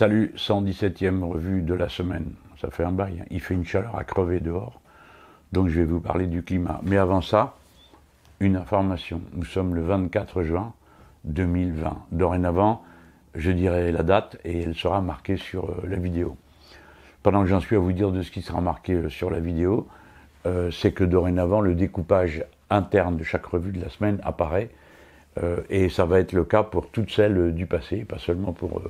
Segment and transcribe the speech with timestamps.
[0.00, 2.32] Salut, 117e revue de la semaine.
[2.58, 3.26] Ça fait un bail, hein.
[3.30, 4.80] il fait une chaleur à crever dehors.
[5.52, 6.80] Donc je vais vous parler du climat.
[6.84, 7.56] Mais avant ça,
[8.40, 9.20] une information.
[9.34, 10.72] Nous sommes le 24 juin
[11.24, 11.98] 2020.
[12.12, 12.82] Dorénavant,
[13.34, 16.34] je dirai la date et elle sera marquée sur euh, la vidéo.
[17.22, 19.40] Pendant que j'en suis à vous dire de ce qui sera marqué euh, sur la
[19.40, 19.86] vidéo,
[20.46, 24.70] euh, c'est que dorénavant, le découpage interne de chaque revue de la semaine apparaît.
[25.68, 28.80] et ça va être le cas pour toutes celles du passé, pas seulement pour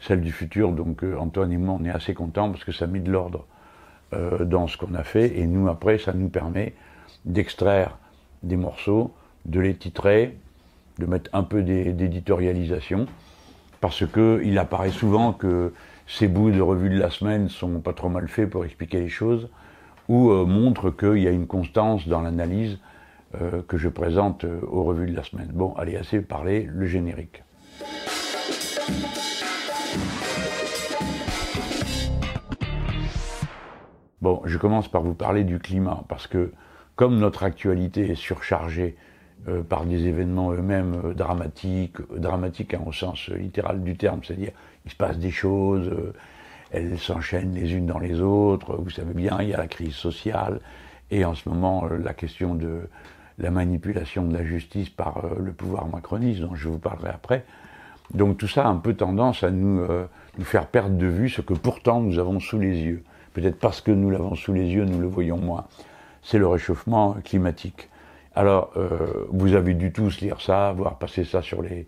[0.00, 0.72] celles du futur.
[0.72, 3.46] Donc Antoine et moi, on est assez contents parce que ça met de l'ordre
[4.40, 5.38] dans ce qu'on a fait.
[5.38, 6.74] Et nous, après, ça nous permet
[7.24, 7.98] d'extraire
[8.42, 9.12] des morceaux,
[9.44, 10.38] de les titrer,
[10.98, 13.06] de mettre un peu d'éditorialisation,
[13.80, 15.72] parce qu'il apparaît souvent que
[16.06, 19.08] ces bouts de revue de la semaine sont pas trop mal faits pour expliquer les
[19.08, 19.48] choses,
[20.08, 22.78] ou euh, montrent qu'il y a une constance dans l'analyse
[23.40, 25.50] euh, que je présente euh, aux revues de la semaine.
[25.52, 27.42] Bon, allez, assez parler, le générique.
[34.20, 36.52] Bon, je commence par vous parler du climat, parce que
[36.96, 38.96] comme notre actualité est surchargée
[39.46, 44.20] euh, par des événements eux-mêmes euh, dramatiques, euh, dramatiques hein, au sens littéral du terme,
[44.24, 44.50] c'est-à-dire
[44.84, 45.90] il se passe des choses,
[46.72, 49.94] elles s'enchaînent les unes dans les autres, vous savez bien, il y a la crise
[49.94, 50.60] sociale,
[51.12, 52.88] et en ce moment la question de
[53.38, 57.44] la manipulation de la justice par le pouvoir macroniste, dont je vous parlerai après.
[58.14, 59.86] Donc tout ça a un peu tendance à nous,
[60.38, 63.02] nous faire perdre de vue ce que pourtant nous avons sous les yeux.
[63.34, 65.66] Peut-être parce que nous l'avons sous les yeux, nous le voyons moins
[66.22, 67.88] c'est le réchauffement climatique.
[68.34, 71.86] Alors, euh, vous avez dû tous lire ça, voir passer ça sur les,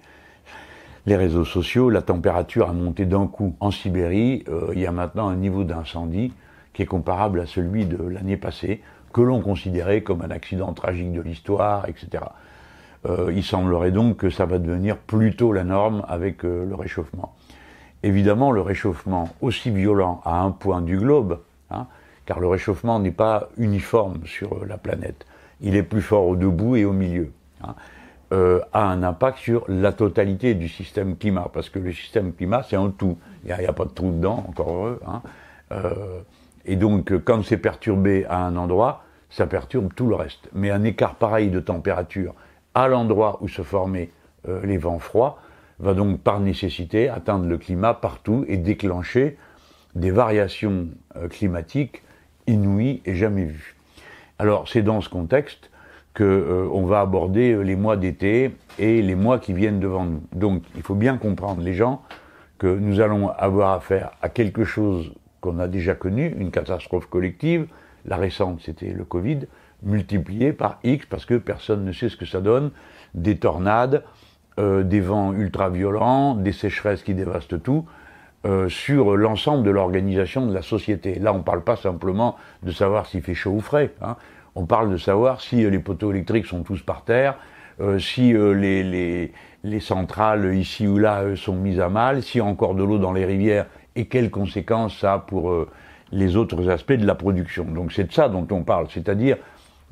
[1.04, 1.90] les réseaux sociaux.
[1.90, 4.44] La température a monté d'un coup en Sibérie.
[4.48, 6.32] Euh, il y a maintenant un niveau d'incendie
[6.72, 8.80] qui est comparable à celui de l'année passée,
[9.12, 12.24] que l'on considérait comme un accident tragique de l'histoire, etc.
[13.06, 17.34] Euh, il semblerait donc que ça va devenir plutôt la norme avec le réchauffement.
[18.02, 21.40] Évidemment, le réchauffement aussi violent à un point du globe,
[21.70, 21.86] hein,
[22.24, 25.26] car le réchauffement n'est pas uniforme sur la planète.
[25.60, 27.30] Il est plus fort au debout et au milieu.
[27.62, 27.74] Hein,
[28.32, 32.62] euh, a un impact sur la totalité du système climat, parce que le système climat,
[32.62, 33.18] c'est un tout.
[33.44, 35.00] Il n'y a, pas de trou dedans, encore heureux.
[35.06, 35.22] Hein.
[35.72, 36.20] Euh,
[36.64, 40.48] et donc, quand c'est perturbé à un endroit, ça perturbe tout le reste.
[40.54, 42.34] Mais un écart pareil de température
[42.74, 44.10] à l'endroit où se formaient
[44.48, 45.38] euh, les vents froids
[45.78, 49.38] va donc par nécessité atteindre le climat partout et déclencher
[49.94, 50.88] des variations
[51.30, 52.02] climatiques
[52.46, 53.76] inouï et jamais vu.
[54.38, 55.70] Alors c'est dans ce contexte
[56.16, 60.22] qu'on euh, va aborder euh, les mois d'été et les mois qui viennent devant nous.
[60.32, 62.02] Donc il faut bien comprendre les gens
[62.58, 67.66] que nous allons avoir affaire à quelque chose qu'on a déjà connu, une catastrophe collective.
[68.04, 69.40] La récente, c'était le Covid,
[69.82, 72.70] multiplié par X parce que personne ne sait ce que ça donne.
[73.14, 74.04] Des tornades,
[74.58, 77.86] euh, des vents ultra violents, des sécheresses qui dévastent tout.
[78.46, 81.18] Euh, sur l'ensemble de l'organisation de la société.
[81.18, 83.92] Là, on ne parle pas simplement de savoir s'il fait chaud ou frais.
[84.00, 84.16] Hein.
[84.54, 87.36] On parle de savoir si euh, les poteaux électriques sont tous par terre,
[87.82, 92.42] euh, si les, les, les, centrales ici ou là sont mises à mal, s'il y
[92.42, 95.66] a encore de l'eau dans les rivières et quelles conséquences ça a pour
[96.10, 97.64] les autres aspects de la production.
[97.64, 99.36] Donc c'est de ça dont on parle, c'est-à-dire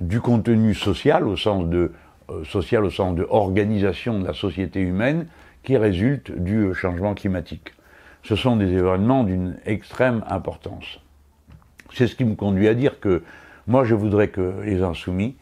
[0.00, 1.92] du contenu social au sens de
[2.44, 5.26] social au sens de organisation de la société humaine
[5.62, 7.72] qui résulte du changement climatique
[8.28, 11.00] ce sont des événements d'une extrême importance.
[11.94, 13.22] C'est ce qui me conduit à dire que
[13.66, 15.37] moi je voudrais que les insoumis,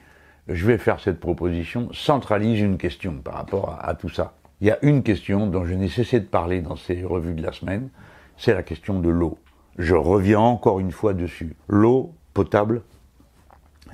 [0.49, 4.35] je vais faire cette proposition, centralisent une question par rapport à, tout ça.
[4.61, 7.43] Il y a une question dont je n'ai cessé de parler dans ces revues de
[7.43, 7.89] la semaine,
[8.37, 9.39] c'est la question de l'eau.
[9.79, 11.57] Je reviens encore une fois dessus.
[11.69, 12.83] L'eau potable,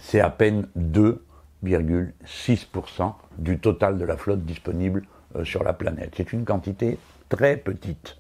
[0.03, 5.05] c'est à peine 2,6% du total de la flotte disponible
[5.37, 6.15] euh, sur la planète.
[6.17, 6.99] C'est une quantité
[7.29, 8.17] très petite.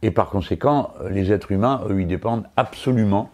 [0.00, 3.30] Et par conséquent, les êtres humains, eux, ils dépendent absolument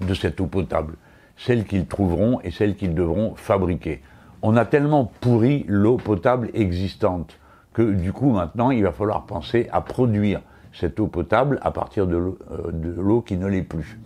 [0.00, 0.94] de cette eau potable,
[1.36, 4.00] celle qu'ils trouveront et celle qu'ils devront fabriquer.
[4.40, 7.38] On a tellement pourri l'eau potable existante
[7.74, 10.40] que du coup maintenant il va falloir penser à produire
[10.72, 13.98] cette eau potable à partir de l'eau euh, qui ne l'est plus.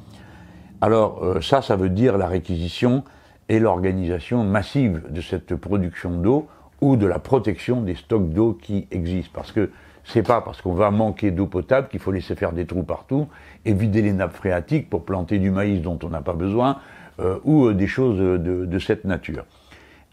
[0.82, 3.04] Alors euh, ça, ça veut dire la réquisition
[3.48, 6.48] et l'organisation massive de cette production d'eau
[6.80, 9.30] ou de la protection des stocks d'eau qui existent.
[9.32, 9.70] Parce que
[10.02, 13.28] c'est pas parce qu'on va manquer d'eau potable qu'il faut laisser faire des trous partout
[13.64, 16.78] et vider les nappes phréatiques pour planter du maïs dont on n'a pas besoin
[17.20, 19.44] euh, ou euh, des choses de, cette nature.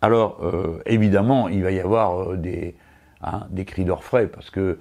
[0.04, 0.40] Alors
[0.86, 2.76] évidemment, il va y avoir des,
[3.22, 4.80] hein, des cris d'orfraie parce que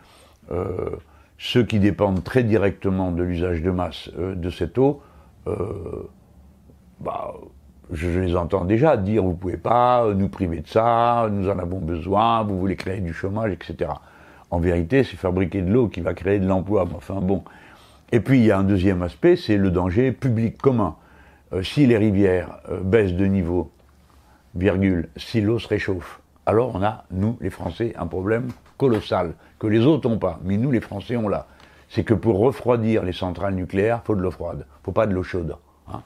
[1.38, 5.02] ceux qui dépendent très directement de l'usage de masse de cette eau,
[7.00, 7.34] bah,
[7.92, 11.78] je, les entends déjà dire vous pouvez pas nous priver de ça, nous en avons
[11.78, 13.90] besoin, vous voulez créer du chômage, etc.
[14.50, 16.86] En vérité, c'est fabriquer de l'eau qui va créer de l'emploi.
[16.96, 17.42] Enfin bon.
[18.12, 20.96] Et puis il y a un deuxième aspect, c'est le danger public commun.
[21.52, 23.70] Euh, si les rivières euh, baissent de niveau,
[25.16, 29.84] si l'eau se réchauffe, alors on a, nous, les Français, un problème colossal, que les
[29.84, 31.46] autres n'ont pas, mais nous, les Français, on l'a.
[31.88, 35.22] C'est que pour refroidir les centrales nucléaires, faut de l'eau froide, faut pas de l'eau
[35.22, 35.56] chaude.
[35.92, 36.02] Hein.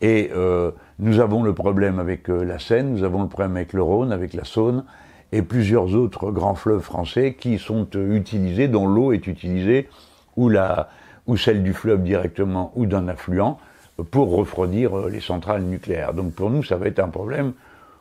[0.00, 3.82] Et euh, nous avons le problème avec la Seine, nous avons le problème avec le
[3.82, 4.84] Rhône, avec la Saône,
[5.32, 9.88] et plusieurs autres grands fleuves français qui sont utilisés, dont l'eau est utilisée,
[10.36, 10.88] ou, la,
[11.26, 13.58] ou celle du fleuve directement, ou d'un affluent,
[14.10, 16.12] pour refroidir euh, les centrales nucléaires.
[16.14, 17.52] Donc pour nous, ça va être un problème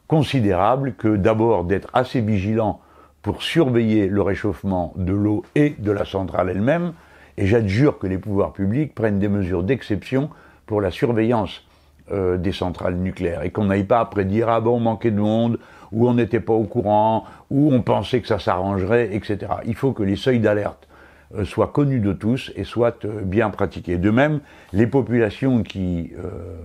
[0.07, 2.79] considérable que d'abord d'être assez vigilant
[3.21, 6.93] pour surveiller le réchauffement de l'eau et de la centrale elle-même,
[7.37, 10.29] et j'adjure que les pouvoirs publics prennent des mesures d'exception
[10.65, 11.63] pour la surveillance
[12.11, 15.19] euh, des centrales nucléaires, et qu'on n'aille pas après dire ah bon on manquait de
[15.19, 15.59] monde,
[15.91, 19.39] ou on n'était pas au courant, ou on pensait que ça s'arrangerait, etc.
[19.65, 20.87] Il faut que les seuils d'alerte
[21.35, 23.97] euh, soient connus de tous et soient euh, bien pratiqués.
[23.97, 24.39] De même,
[24.71, 26.11] les populations qui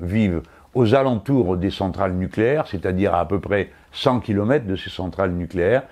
[0.03, 0.43] vivent
[0.75, 5.33] aux alentours des centrales nucléaires, c'est-à-dire à, à peu près 100 km de ces centrales
[5.33, 5.83] nucléaires,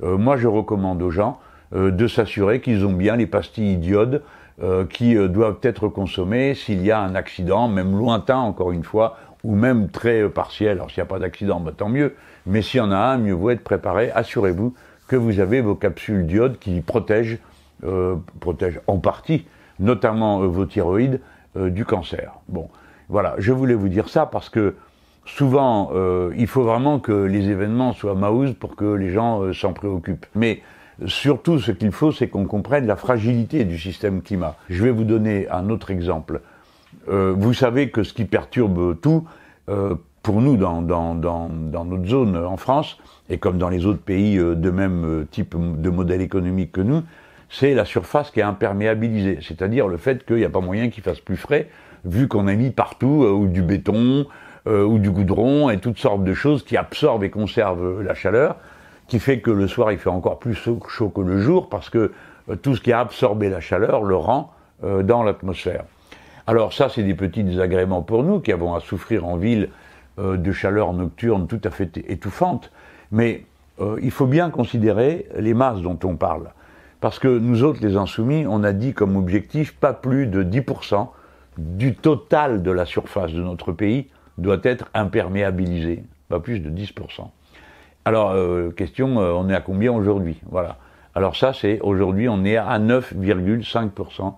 [0.00, 1.38] moi je recommande aux gens
[1.74, 4.22] de s'assurer qu'ils ont bien les pastilles d'iode
[4.90, 9.54] qui doivent être consommées s'il y a un accident, même lointain encore une fois, ou
[9.54, 10.72] même très partiel.
[10.72, 12.14] Alors s'il n'y a pas d'accident, bah, tant mieux.
[12.46, 14.10] Mais s'il y en a un, mieux vaut être préparé.
[14.10, 14.74] Assurez-vous
[15.08, 17.38] que vous avez vos capsules d'iode qui protègent
[17.84, 19.44] euh, protège en partie,
[19.80, 21.20] notamment euh, vos thyroïdes,
[21.56, 22.34] euh, du cancer.
[22.48, 22.68] Bon,
[23.08, 24.76] voilà, je voulais vous dire ça parce que
[25.26, 25.90] souvent,
[26.36, 30.26] il faut vraiment que les événements soient maus pour que les gens s'en préoccupent.
[30.34, 30.62] Mais
[31.06, 34.56] surtout, ce qu'il faut, c'est qu'on comprenne la fragilité du système climat.
[34.70, 36.40] Je vais vous donner un autre exemple.
[37.08, 39.26] vous savez que ce qui perturbe tout,
[40.22, 45.26] pour nous, dans, notre zone en France, et comme dans les autres pays de même
[45.30, 47.02] type de modèle économique que nous,
[47.52, 51.02] c'est la surface qui est imperméabilisée, c'est-à-dire le fait qu'il n'y a pas moyen qu'il
[51.02, 51.68] fasse plus frais,
[52.04, 54.26] vu qu'on a mis partout euh, ou du béton
[54.66, 58.56] euh, ou du goudron et toutes sortes de choses qui absorbent et conservent la chaleur,
[59.12, 60.78] qui fait que le soir il fait encore plus chaud
[61.14, 62.12] que le jour parce que
[62.48, 64.50] euh, tout ce qui a absorbé la chaleur le rend
[65.04, 65.84] dans l'atmosphère.
[66.46, 69.68] Alors ça, c'est des petits désagréments pour nous qui avons à souffrir en ville
[70.18, 72.72] de chaleur nocturne tout à fait étouffante,
[73.12, 73.44] mais
[74.00, 76.50] il faut bien considérer les masses dont on parle.
[77.00, 81.10] Parce que nous autres, les insoumis, on a dit comme objectif pas plus de 10%
[81.58, 86.02] du total de la surface de notre pays doit être imperméabilisé.
[86.28, 87.28] Pas plus de 10%.
[88.04, 90.40] Alors, euh, question, euh, on est à combien aujourd'hui?
[90.50, 90.76] Voilà.
[91.14, 94.34] Alors ça, c'est aujourd'hui, on est à 9,5%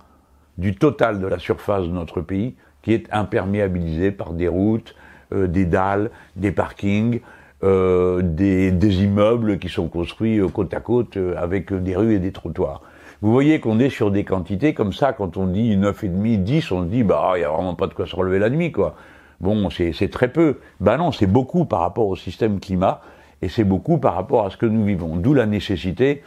[0.58, 4.94] du total de la surface de notre pays qui est imperméabilisé par des routes,
[5.32, 7.20] euh, des dalles, des parkings,
[7.62, 12.82] euh, des, immeubles qui sont construits côte à côte avec des rues et des trottoirs.
[13.22, 16.82] Vous voyez qu'on est sur des quantités comme ça, quand on dit 9,5, 10, on
[16.82, 18.96] se dit, bah, il n'y a vraiment pas de quoi se relever la nuit, quoi.
[19.40, 20.58] Bon, c'est très peu.
[20.80, 23.00] Ben non, c'est beaucoup par rapport au système climat,
[23.42, 25.16] et c'est beaucoup par rapport à ce que nous vivons.
[25.16, 26.22] D'où la nécessité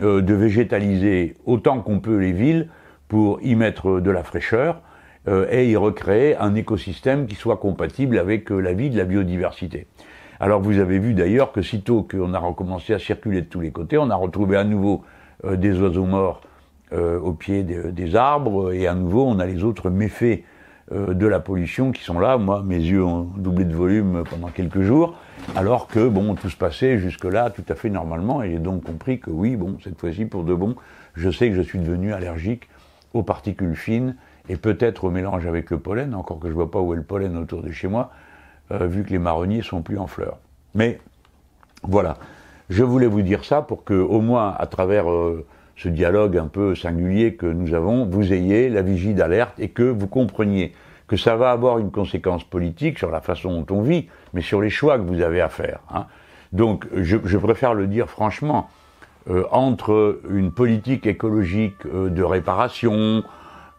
[0.00, 2.68] de végétaliser autant qu'on peut les villes
[3.06, 4.80] pour y mettre de la fraîcheur
[5.50, 9.86] et y recréer un écosystème qui soit compatible avec la vie de la biodiversité.
[10.40, 13.70] Alors vous avez vu d'ailleurs que sitôt qu'on a recommencé à circuler de tous les
[13.70, 15.02] côtés, on a retrouvé à nouveau
[15.44, 16.40] euh, des oiseaux morts
[16.92, 20.42] euh, au pied des arbres, et à nouveau on a les autres méfaits
[20.92, 22.36] euh, de la pollution qui sont là.
[22.36, 25.16] Moi, mes yeux ont doublé de volume pendant quelques jours,
[25.56, 29.18] alors que bon, tout se passait jusque-là tout à fait normalement, et j'ai donc compris
[29.18, 30.76] que oui, bon, cette fois-ci pour de bon,
[31.14, 32.68] je sais que je suis devenu allergique
[33.14, 34.16] aux particules fines
[34.48, 37.02] et peut-être au mélange avec le pollen, encore que je vois pas où est le
[37.02, 38.10] pollen autour de chez moi,
[38.70, 40.38] euh, vu que les marronniers sont plus en fleurs.
[40.74, 41.00] Mais
[41.82, 42.18] voilà,
[42.68, 46.46] je voulais vous dire ça pour que, au moins, à travers euh, ce dialogue un
[46.46, 50.72] peu singulier que nous avons, vous ayez la vigie d'alerte et que vous compreniez
[51.06, 54.60] que ça va avoir une conséquence politique sur la façon dont on vit, mais sur
[54.60, 55.80] les choix que vous avez à faire.
[55.92, 56.06] Hein.
[56.52, 58.70] Donc, je, préfère le dire franchement,
[59.28, 63.22] euh, entre une politique écologique de réparation,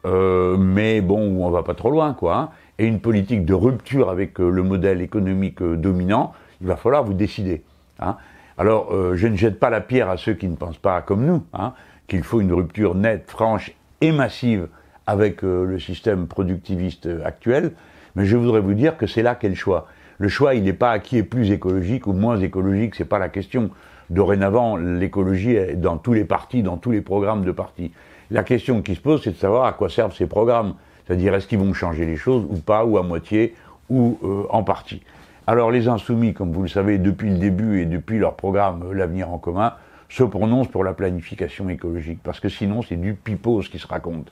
[0.03, 4.09] mais bon, où on va pas trop loin, quoi, hein, et une politique de rupture
[4.09, 7.63] avec euh, le modèle économique euh, dominant, il va falloir vous décider.
[7.99, 8.17] Hein.
[8.57, 11.25] Alors, euh, je ne jette pas la pierre à ceux qui ne pensent pas comme
[11.25, 11.73] nous, hein,
[12.07, 13.71] qu'il faut une rupture nette, franche
[14.01, 14.67] et massive
[15.07, 17.73] avec le système productiviste actuel,
[18.15, 19.87] mais je voudrais vous dire que c'est là qu'est le choix.
[20.17, 23.19] Le choix, il n'est pas à qui est plus écologique ou moins écologique, c'est pas
[23.19, 23.69] la question.
[24.09, 27.91] Dorénavant, l'écologie est dans tous les partis, dans tous les programmes de partis.
[28.31, 30.75] La question qui se pose, c'est de savoir à quoi servent ces programmes.
[31.05, 33.55] C'est-à-dire, est-ce qu'ils vont changer les choses ou pas, ou à moitié,
[33.89, 35.01] ou euh, en partie.
[35.47, 38.93] Alors les insoumis, comme vous le savez, depuis le début et depuis leur programme euh,
[38.93, 39.73] L'avenir en commun,
[40.09, 43.87] se prononce pour la planification écologique, parce que sinon c'est du pipeau ce qui se
[43.87, 44.31] raconte.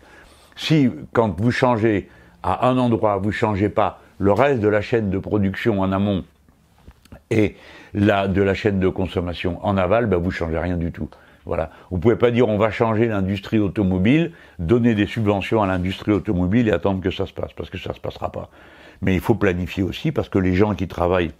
[0.55, 2.09] Si, quand vous changez
[2.43, 6.23] à un endroit, vous changez pas le reste de la chaîne de production en amont
[7.31, 7.55] et
[7.93, 11.09] la, de la chaîne de consommation en aval, ben vous changez rien du tout.
[11.45, 11.71] Voilà.
[11.91, 16.67] Vous pouvez pas dire on va changer l'industrie automobile, donner des subventions à l'industrie automobile
[16.69, 18.49] et attendre que ça se passe, parce que ça se passera pas.
[19.03, 21.33] Mais il faut planifier aussi, parce que les gens qui travaillent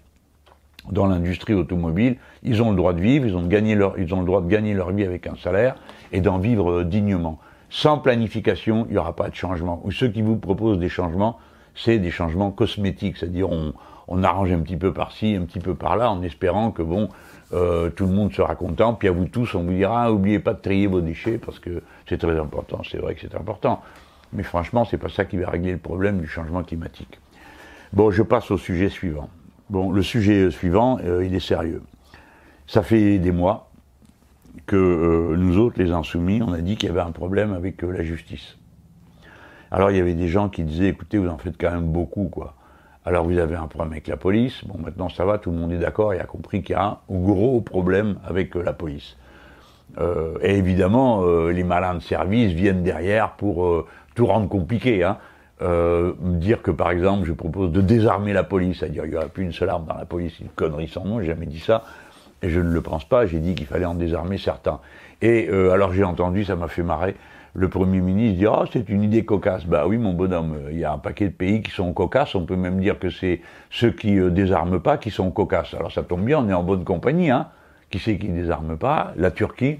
[0.91, 4.19] dans l'industrie automobile, ils ont le droit de vivre, ils ont, de leur, ils ont
[4.19, 5.75] le droit de gagner leur vie avec un salaire
[6.11, 7.39] et d'en vivre euh, dignement.
[7.69, 9.81] Sans planification, il n'y aura pas de changement.
[9.85, 11.39] Ou ceux qui vous proposent des changements,
[11.73, 13.73] c'est des changements cosmétiques, c'est-à-dire on,
[14.09, 17.07] on, arrange un petit peu par-ci, un petit peu par-là, en espérant que bon,
[17.53, 20.39] euh, tout le monde sera content, puis à vous tous, on vous dira, ah, oubliez
[20.39, 23.81] pas de trier vos déchets, parce que c'est très important, c'est vrai que c'est important.
[24.33, 27.19] Mais franchement, c'est pas ça qui va régler le problème du changement climatique.
[27.93, 29.29] Bon, je passe au sujet suivant.
[29.69, 31.83] Bon, le sujet suivant, euh, il est sérieux.
[32.65, 33.69] Ça fait des mois
[34.65, 37.83] que euh, nous autres, les insoumis, on a dit qu'il y avait un problème avec
[37.83, 38.57] euh, la justice.
[39.69, 42.29] Alors il y avait des gens qui disaient, écoutez, vous en faites quand même beaucoup,
[42.29, 42.55] quoi.
[43.05, 44.65] Alors vous avez un problème avec la police.
[44.65, 46.83] Bon, maintenant ça va, tout le monde est d'accord et a compris qu'il y a
[46.83, 49.17] un gros problème avec la police.
[50.41, 53.85] et évidemment, les malins de service viennent derrière pour
[54.15, 55.03] tout rendre compliqué.
[55.03, 55.17] Hein.
[55.63, 59.27] Euh, dire que par exemple je propose de désarmer la police, c'est-à-dire qu'il n'y aura
[59.27, 61.83] plus une seule arme dans la police, une connerie sans nom, j'ai jamais dit ça,
[62.41, 64.81] et je ne le pense pas, j'ai dit qu'il fallait en désarmer certains.
[65.21, 67.15] Et euh, alors j'ai entendu, ça m'a fait marrer,
[67.53, 69.65] le Premier ministre dire Ah, c'est une idée cocasse.
[69.65, 72.45] Bah oui, mon bonhomme, il y a un paquet de pays qui sont cocasses, on
[72.45, 75.73] peut même dire que c'est ceux qui euh, désarment pas qui sont cocasses.
[75.75, 77.47] Alors ça tombe bien, on est en bonne compagnie, hein.
[77.89, 79.13] Qui c'est qui désarme pas?
[79.17, 79.77] La Turquie.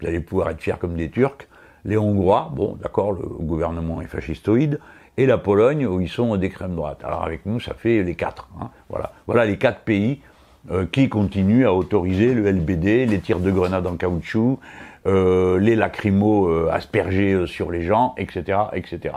[0.00, 1.46] Vous allez pouvoir être fiers comme des Turcs
[1.84, 4.78] les Hongrois, bon, d'accord, le gouvernement est fascistoïde,
[5.16, 7.00] et la Pologne, où ils sont d'extrême droite.
[7.04, 8.48] Alors avec nous, ça fait les quatre.
[8.60, 9.12] Hein, voilà.
[9.26, 10.20] voilà les quatre pays
[10.70, 14.58] euh, qui continuent à autoriser le LBD, les tirs de grenades en caoutchouc,
[15.06, 19.14] euh, les lacrymos euh, aspergés sur les gens, etc., etc.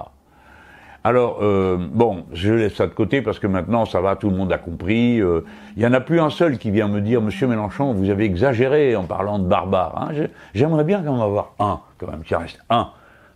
[1.06, 4.38] Alors, euh, bon, je laisse ça de côté parce que maintenant, ça va, tout le
[4.38, 5.16] monde a compris.
[5.16, 5.42] Il euh,
[5.76, 8.96] y en a plus un seul qui vient me dire, Monsieur Mélenchon, vous avez exagéré
[8.96, 10.02] en parlant de barbares.
[10.02, 10.28] Hein.
[10.54, 12.92] J'aimerais bien quand même avoir un, quand même, qui reste un,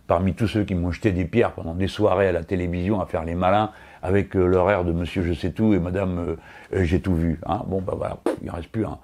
[0.06, 3.06] parmi tous ceux qui m'ont jeté des pierres pendant des soirées à la télévision à
[3.06, 3.70] faire les malins
[4.02, 6.36] avec euh, l'horaire de Monsieur Je sais tout et Madame
[6.72, 7.38] J'ai tout vu.
[7.44, 7.64] Hein.
[7.66, 8.96] Bon, bah voilà, il en reste plus un.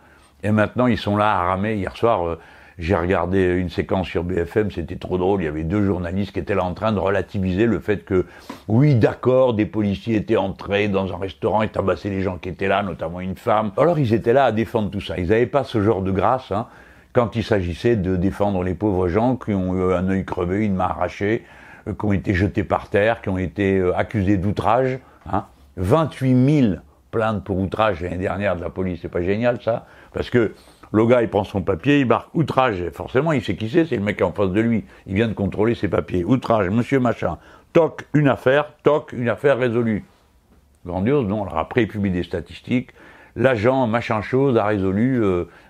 [0.43, 1.75] Et maintenant, ils sont là à ramer.
[1.75, 2.39] Hier soir,
[2.79, 5.43] j'ai regardé une séquence sur BFM, c'était trop drôle.
[5.43, 8.27] Il y avait deux journalistes qui étaient là en train de relativiser le fait que,
[8.67, 12.69] oui, d'accord, des policiers étaient entrés dans un restaurant et tabassaient les gens qui étaient
[12.69, 13.71] là, notamment une femme.
[13.77, 15.19] Alors ils étaient là à défendre tout ça.
[15.19, 16.67] Ils n'avaient pas ce genre de grâce hein,
[17.13, 20.75] quand il s'agissait de défendre les pauvres gens qui ont eu un œil crevé, une
[20.75, 21.45] main arrachée,
[21.87, 24.99] euh, qui ont été jetés par terre, qui ont été euh, accusés d'outrage.
[25.33, 25.45] Hein.
[25.77, 26.75] 28 000
[27.11, 28.99] plaintes pour outrage l'année dernière de la police.
[29.03, 29.87] C'est pas génial ça?
[30.13, 30.55] Parce que
[30.95, 32.89] le gars, il prend son papier, il marque outrage.
[32.93, 34.85] Forcément, il sait qui c'est, c'est le mec en face de lui.
[35.09, 36.25] Il vient de contrôler ses papiers.
[36.25, 37.39] Outrage, monsieur machin.
[37.73, 38.67] Toc, une affaire.
[38.85, 40.05] Toc, une affaire résolue.
[40.87, 42.91] Grandiose, non Alors après, il publie des statistiques.
[43.35, 45.21] L'agent, machin chose, a résolu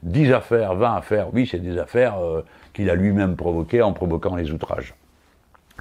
[0.03, 1.29] 10 euh, affaires, 20 affaires.
[1.33, 2.43] Oui, c'est des affaires euh,
[2.75, 4.95] qu'il a lui-même provoquées en provoquant les outrages.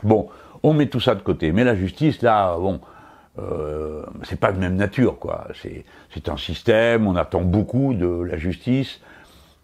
[0.04, 0.30] Bon,
[0.64, 1.52] on met tout ça de côté.
[1.52, 2.80] Mais la justice, là, bon,
[3.40, 5.50] euh, c'est pas de même nature, quoi.
[6.14, 9.02] C'est un système, on attend beaucoup de la justice.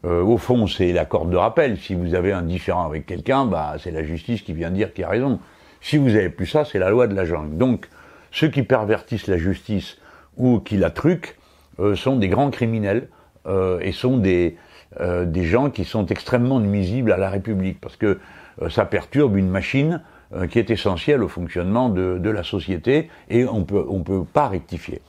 [0.06, 1.78] Euh, au fond, c'est la corde de rappel.
[1.78, 5.04] Si vous avez un différent avec quelqu'un, bah, c'est la justice qui vient dire qu'il
[5.04, 5.40] a raison.
[5.82, 7.58] Si vous avez plus ça, c'est la loi de la jungle.
[7.58, 7.90] Donc,
[8.32, 9.98] ceux qui pervertissent la justice
[10.38, 11.36] ou qui la truquent
[11.80, 13.10] euh, sont des grands criminels
[13.48, 14.58] euh, et sont des,
[15.00, 18.20] des gens qui sont extrêmement nuisibles à la République parce que
[18.70, 20.02] ça perturbe une machine
[20.50, 24.48] qui est essentielle au fonctionnement de, de la société et on peut, on peut pas
[24.48, 25.02] rectifier.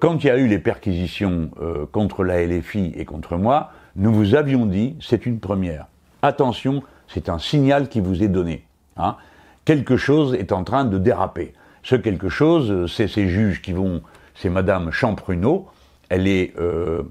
[0.00, 1.50] quand il y a eu les perquisitions
[1.92, 5.86] contre la LFI et contre moi, nous vous avions dit, c'est une première.
[6.22, 8.64] Attention, c'est un signal qui vous est donné.
[8.96, 9.16] Hein.
[9.64, 11.54] Quelque chose est en train de déraper.
[11.82, 14.02] Ce quelque chose, c'est ces juges qui vont,
[14.34, 15.68] c'est Madame Champruneau,
[16.08, 17.02] elle est euh,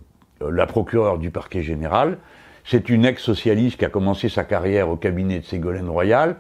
[0.42, 2.18] la procureure du parquet général,
[2.66, 6.36] c'est une ex-socialiste qui a commencé sa carrière au cabinet de Ségolène Royal,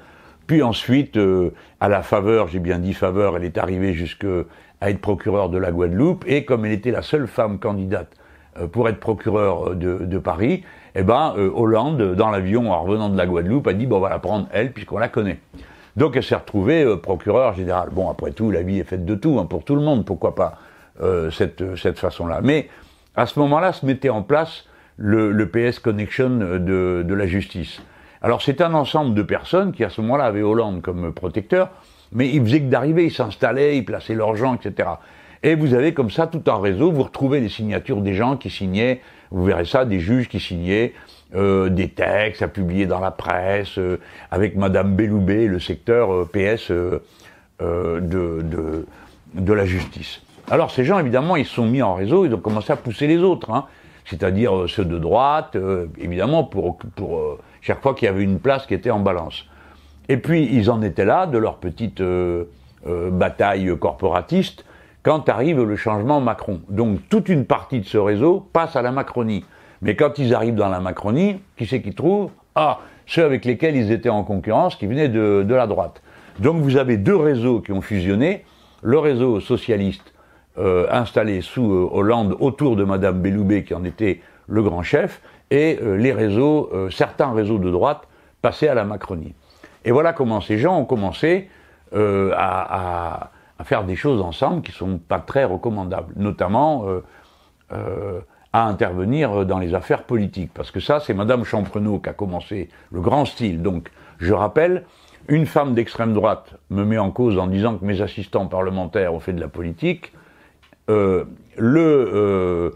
[0.45, 4.27] puis ensuite, euh, à la faveur, j'ai bien dit faveur, elle est arrivée jusque
[4.81, 8.15] à être procureure de la Guadeloupe, et comme elle était la seule femme candidate
[8.67, 10.63] pour être procureur de, de Paris,
[10.95, 14.01] eh ben, euh, Hollande, dans l'avion en revenant de la Guadeloupe, a dit bon, on
[14.01, 15.39] va la prendre elle puisqu'on la connaît.
[15.95, 17.89] Donc elle s'est retrouvée euh, procureur général.
[17.91, 20.35] Bon, après tout, la vie est faite de tout, hein, pour tout le monde, pourquoi
[20.35, 20.57] pas
[21.31, 22.41] cette, cette façon-là.
[22.43, 22.67] Mais
[23.15, 24.65] à ce moment-là, se mettait en place
[24.97, 27.81] le, le PS Connection de, de la justice.
[28.21, 31.69] Alors c'est un ensemble de personnes qui à ce moment-là avaient Hollande comme protecteur,
[32.11, 34.89] mais ils faisaient que d'arriver, ils s'installaient, ils plaçaient leurs gens, etc.
[35.43, 38.49] Et vous avez comme ça tout un réseau, vous retrouvez les signatures des gens qui
[38.49, 40.93] signaient Vous verrez ça, des juges qui signaient
[41.35, 43.99] euh, des textes à publier dans la presse, euh,
[44.31, 47.01] avec Madame Belloubet, le secteur euh, PS de,
[47.59, 48.87] de,
[49.35, 50.21] de, la justice.
[50.49, 53.05] Alors ces gens, évidemment, ils se sont mis en réseau, ils ont commencé à pousser
[53.05, 53.65] les autres, hein,
[54.05, 55.55] c'est-à-dire ceux de droite,
[55.99, 59.45] évidemment, pour, pour chaque fois qu'il y avait une place qui était en balance.
[60.07, 62.01] Et puis, ils en étaient là, de leur petite
[62.87, 64.65] bataille corporatiste,
[65.03, 66.61] quand arrive le changement Macron.
[66.69, 69.45] Donc toute une partie de ce réseau passe à la Macronie.
[69.81, 72.31] Mais quand ils arrivent dans la Macronie, qui c'est qu'ils trouvent?
[72.55, 76.01] Ah, ceux avec lesquels ils étaient en concurrence, qui venaient de, la droite.
[76.39, 78.45] Donc vous avez deux réseaux qui ont fusionné.
[78.81, 80.13] Le réseau socialiste
[80.57, 85.21] euh, installé sous euh, Hollande autour de Madame Belloubet, qui en était le grand chef,
[85.51, 88.01] et euh, les réseaux, certains réseaux de droite
[88.41, 89.33] passés à la Macronie.
[89.85, 91.49] Et voilà comment ces gens ont commencé
[91.93, 91.97] à,
[92.35, 93.31] à,
[93.63, 96.85] faire des choses ensemble qui sont pas très recommandables, notamment
[98.51, 100.51] à intervenir dans les affaires politiques.
[100.53, 103.61] Parce que ça, c'est Madame Champrenault qui a commencé le grand style.
[103.61, 104.85] Donc, je rappelle,
[105.27, 109.19] une femme d'extrême droite me met en cause en disant que mes assistants parlementaires ont
[109.19, 110.11] fait de la politique.
[110.89, 111.25] Euh,
[111.55, 112.69] le, euh,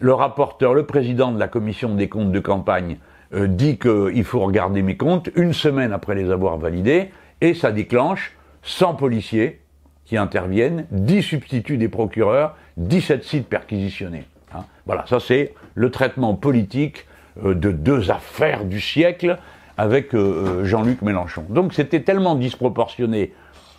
[0.00, 2.98] le rapporteur, le président de la commission des comptes de campagne
[3.34, 7.72] euh, dit qu'il faut regarder mes comptes une semaine après les avoir validés, et ça
[7.72, 9.60] déclenche 100 policiers
[10.06, 14.24] qui interviennent, 10 substituts des procureurs, 17 sites perquisitionnés.
[14.54, 14.64] Hein.
[14.86, 17.06] Voilà, ça c'est le traitement politique
[17.44, 19.38] euh, de deux affaires du siècle
[19.76, 20.18] avec euh,
[20.62, 21.44] euh, Jean-Luc Mélenchon.
[21.50, 23.32] Donc c'était tellement disproportionné.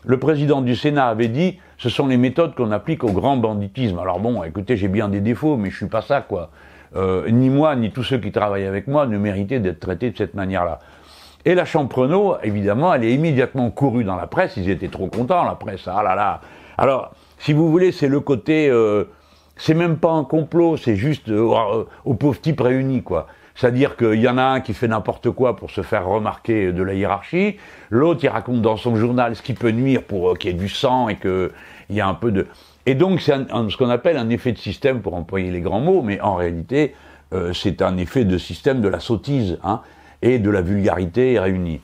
[0.06, 3.98] Le président du Sénat avait dit ce sont les méthodes qu'on applique au grand banditisme.
[3.98, 6.52] Alors bon, écoutez, j'ai bien des défauts, mais je suis pas ça, quoi.
[7.30, 10.34] ni moi, ni tous ceux qui travaillent avec moi ne méritaient d'être traités de cette
[10.34, 10.80] manière-là.
[11.48, 14.58] Et la Champrenault, évidemment, elle est immédiatement courue dans la presse.
[14.58, 15.88] Ils étaient trop contents, la presse.
[15.88, 16.42] Ah là là.
[16.78, 18.70] Alors, si vous voulez, c'est le côté
[19.58, 23.28] c'est même pas un complot, c'est juste euh, euh, aux pauvres types réunis, quoi.
[23.56, 26.84] C'est-à-dire qu'il y en a un qui fait n'importe quoi pour se faire remarquer de
[26.84, 27.58] la hiérarchie,
[27.90, 30.58] l'autre il raconte dans son journal ce qui peut nuire pour euh, qu'il y ait
[30.58, 31.50] du sang et qu'il
[31.90, 32.46] y a un peu de...
[32.86, 36.04] Et donc c'est ce qu'on appelle un effet de système pour employer les grands mots,
[36.04, 36.96] mais en réalité
[37.52, 39.82] c'est un effet de système de la sottise hein,
[40.22, 41.82] et de la vulgarité réunie.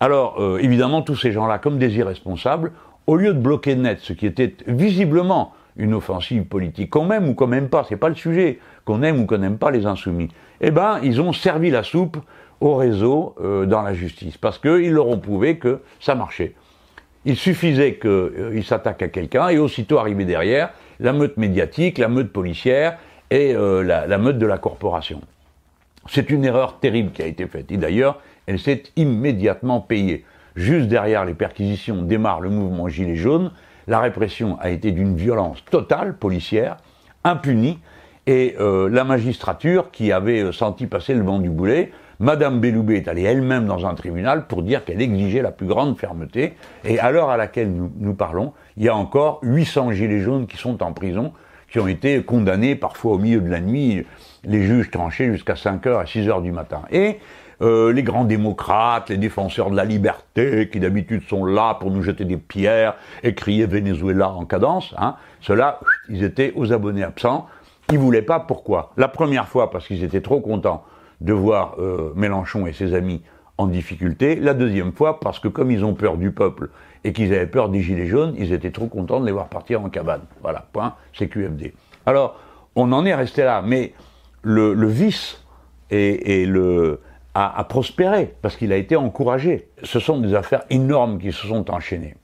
[0.00, 2.72] Alors évidemment tous ces gens-là, comme des irresponsables,
[3.06, 7.34] au lieu de bloquer net ce qui était visiblement une offensive politique, qu'on aime ou
[7.34, 10.28] qu'on n'aime pas, c'est pas le sujet, qu'on aime ou qu'on n'aime pas les insoumis.
[10.60, 12.18] Eh ben, ils ont servi la soupe
[12.60, 16.54] au réseau euh, dans la justice, parce qu'ils leur ont prouvé que ça marchait.
[17.24, 20.70] Il suffisait qu'ils euh, s'attaquent à quelqu'un et aussitôt arrivé derrière,
[21.00, 22.98] la meute médiatique, la meute policière
[23.30, 25.20] et euh, la meute de la corporation.
[26.08, 27.72] C'est une erreur terrible qui a été faite.
[27.72, 30.24] Et d'ailleurs, elle s'est immédiatement payée.
[30.56, 33.50] Juste derrière les perquisitions démarre le mouvement Gilets jaunes,
[33.86, 36.76] la répression a été d'une violence totale, policière,
[37.24, 37.78] impunie,
[38.26, 42.96] et euh, la magistrature, qui avait euh, senti passer le vent du boulet, Madame Belloubet
[42.96, 46.98] est allée elle-même dans un tribunal pour dire qu'elle exigeait la plus grande fermeté, et
[46.98, 50.56] à l'heure à laquelle nous, nous, parlons, il y a encore 800 gilets jaunes qui
[50.56, 51.32] sont en prison,
[51.74, 54.06] qui ont été condamnés parfois au milieu de la nuit,
[54.44, 56.82] les juges tranchés jusqu'à 5h à 6h du matin.
[56.92, 57.18] Et
[57.62, 62.00] euh, les grands démocrates, les défenseurs de la liberté, qui d'habitude sont là pour nous
[62.00, 67.48] jeter des pierres et crier Venezuela en cadence, hein, ceux-là, ils étaient aux abonnés absents.
[67.90, 68.38] Ils voulaient pas.
[68.38, 68.92] Pourquoi?
[68.96, 70.84] La première fois parce qu'ils étaient trop contents
[71.20, 73.20] de voir euh, Mélenchon et ses amis
[73.58, 74.36] en difficulté.
[74.36, 76.70] La deuxième fois parce que comme ils ont peur du peuple
[77.04, 79.82] et qu'ils avaient peur des gilets jaunes, ils étaient trop contents de les voir partir
[79.82, 80.22] en cabane.
[80.42, 81.74] Voilà, point, c'est QFD.
[82.06, 82.40] Alors,
[82.74, 83.92] on en est resté là, mais
[84.42, 85.42] le, vice
[85.90, 87.00] et le,
[87.34, 89.68] a, prospéré, parce qu'il a été encouragé.
[89.82, 92.14] Ce sont des affaires énormes qui se sont enchaînées.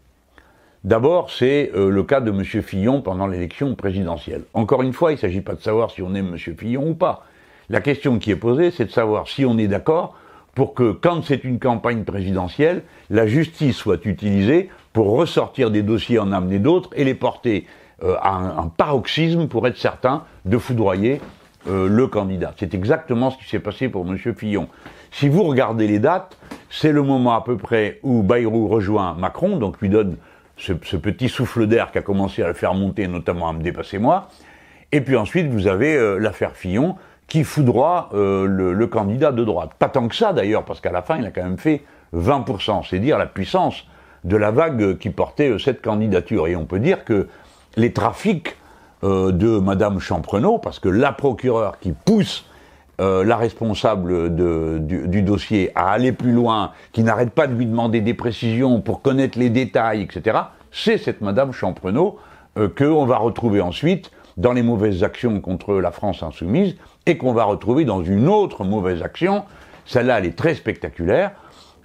[0.84, 2.42] D'abord, c'est euh, le cas de M.
[2.44, 4.44] Fillon pendant l'élection présidentielle.
[4.54, 6.38] Encore une fois, il ne s'agit pas de savoir si on aime M.
[6.38, 7.26] Fillon ou pas.
[7.68, 10.16] La question qui est posée, c'est de savoir si on est d'accord
[10.60, 16.18] pour que, quand c'est une campagne présidentielle, la justice soit utilisée pour ressortir des dossiers,
[16.18, 17.66] en amener d'autres et les porter
[18.02, 21.22] euh, à un, paroxysme pour être certain de foudroyer
[21.66, 22.52] euh, le candidat.
[22.58, 24.18] C'est exactement ce qui s'est passé pour M.
[24.36, 24.68] Fillon.
[25.10, 26.36] Si vous regardez les dates,
[26.68, 30.18] c'est le moment à peu près où Bayrou rejoint Macron, donc lui donne
[30.58, 33.96] ce, petit souffle d'air qui a commencé à le faire monter, notamment à me dépasser
[33.96, 34.28] moi.
[34.92, 36.96] Et puis ensuite, vous avez euh, l'affaire Fillon
[37.30, 39.70] qui foudroie euh, le, candidat de droite.
[39.78, 41.82] Pas tant que ça d'ailleurs, parce qu'à la fin, il a quand même fait
[42.14, 42.82] 20%.
[42.90, 43.86] C'est dire la puissance
[44.24, 46.46] de la vague qui portait euh, cette candidature.
[46.46, 47.28] Et on peut dire que
[47.76, 48.56] les trafics
[49.02, 52.44] de Madame Champrenault, parce que la procureure qui pousse
[53.00, 58.02] euh, la responsable du, dossier à aller plus loin, qui n'arrête pas de lui demander
[58.02, 60.36] des précisions pour connaître les détails, etc.,
[60.70, 62.18] c'est cette Madame Champrenault
[62.58, 67.32] euh, qu'on va retrouver ensuite dans les mauvaises actions contre la France insoumise et qu'on
[67.32, 69.44] va retrouver dans une autre mauvaise action.
[69.86, 71.32] Celle-là, elle est très spectaculaire.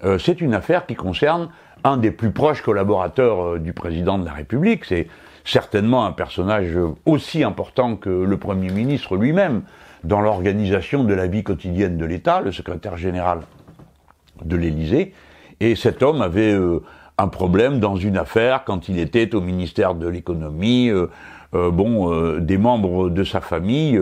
[0.04, 1.50] Euh, c'est une affaire qui concerne
[1.84, 4.86] un des plus proches collaborateurs euh, du président de la République.
[4.86, 5.08] C'est
[5.46, 9.62] certainement un personnage aussi important que le Premier ministre lui-même
[10.06, 13.42] dans l'organisation de la vie quotidienne de l'État, le secrétaire général
[14.44, 15.14] de l'Élysée.
[15.60, 16.82] Et cet homme avait euh,
[17.18, 20.90] un problème dans une affaire quand il était au ministère de l'économie.
[20.90, 21.08] Euh,
[21.54, 24.02] euh, bon, des membres de sa famille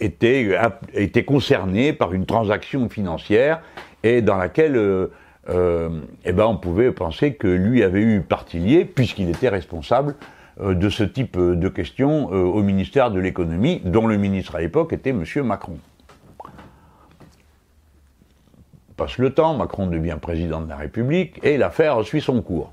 [0.00, 0.58] étaient,
[0.94, 3.60] étaient concernés par une transaction financière
[4.02, 5.08] et dans laquelle
[5.48, 10.16] eh ben, on pouvait penser que lui avait eu partie liée puisqu'il était responsable
[10.60, 15.10] de ce type de questions au ministère de l'économie, dont le ministre à l'époque était
[15.10, 15.24] M.
[15.44, 15.78] Macron
[19.02, 22.72] passe le temps, Macron devient président de la République, et l'affaire suit son cours.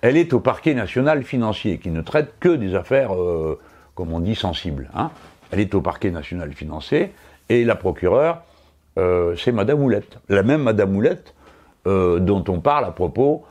[0.00, 3.58] Elle est au parquet national financier, qui ne traite que des affaires, euh,
[3.94, 4.90] comme on dit, sensibles.
[4.94, 5.10] Hein.
[5.50, 7.12] Elle est au parquet national financier,
[7.48, 8.42] et la procureure,
[8.98, 10.18] euh, c'est Madame Moulette.
[10.28, 11.34] La même Madame Moulette
[11.86, 13.44] euh, dont on parle à propos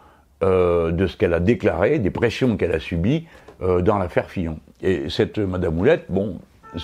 [0.43, 3.27] de ce qu'elle a déclaré, des pressions qu'elle a subies
[3.59, 4.57] dans l'affaire Fillon.
[4.81, 6.39] Et cette Madame Moulette, bon,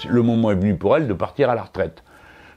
[0.08, 2.04] le moment est venu pour elle de partir à la retraite.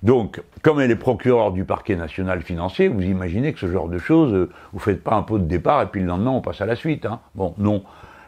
[0.03, 3.99] Donc, comme elle est procureure du parquet national financier, vous imaginez que ce genre de
[3.99, 6.61] choses, euh, vous faites pas un pot de départ et puis le lendemain on passe
[6.61, 7.05] à la suite.
[7.05, 7.21] Hein.
[7.35, 7.83] Bon, non.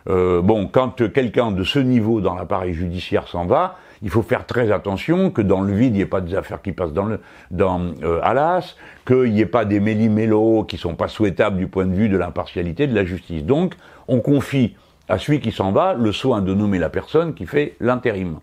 [0.09, 4.47] Euh, bon, quand quelqu'un de ce niveau dans l'appareil judiciaire s'en va, il faut faire
[4.47, 7.07] très attention que dans le vide, il n'y ait pas des affaires qui passent dans
[7.07, 8.75] le, dans euh, Alas,
[9.07, 12.17] qu'il n'y ait pas des méli-mélos qui sont pas souhaitables du point de vue de
[12.17, 13.45] l'impartialité de la justice.
[13.45, 13.75] Donc,
[14.09, 14.75] on confie
[15.09, 18.39] à celui qui s'en va le soin de nommer la personne qui fait l'intérim.